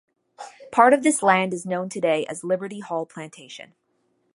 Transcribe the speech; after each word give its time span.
Part 0.71 0.93
of 0.95 1.03
this 1.03 1.21
land 1.21 1.53
is 1.53 1.63
known 1.67 1.87
today 1.87 2.25
as 2.25 2.43
Liberty 2.43 2.79
Hall 2.79 3.05
Plantation. 3.05 3.75